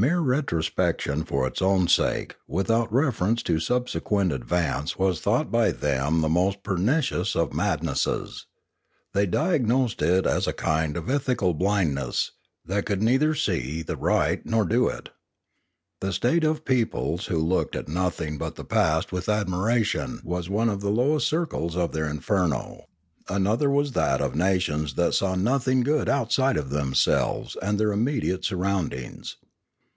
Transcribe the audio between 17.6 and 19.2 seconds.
at nothing but the past